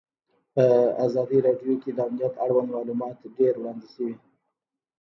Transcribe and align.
په 0.53 0.65
ازادي 1.05 1.37
راډیو 1.47 1.73
کې 1.83 1.91
د 1.93 1.99
امنیت 2.07 2.33
اړوند 2.45 2.69
معلومات 2.75 3.17
ډېر 3.37 3.53
وړاندې 3.57 3.87
شوي. 3.93 4.15